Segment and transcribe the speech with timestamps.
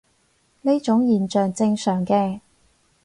[0.63, 2.39] 呢種現象正常嘅